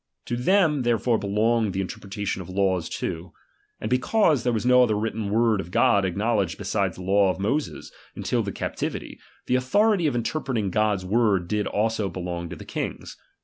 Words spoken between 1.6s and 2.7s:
the interpretation of